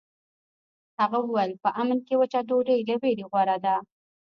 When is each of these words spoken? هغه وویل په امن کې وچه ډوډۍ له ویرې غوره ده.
هغه 0.99 1.17
وویل 1.21 1.51
په 1.63 1.69
امن 1.81 1.97
کې 2.07 2.15
وچه 2.21 2.39
ډوډۍ 2.49 2.79
له 2.89 2.95
ویرې 3.01 3.25
غوره 3.31 3.57
ده. 3.65 3.75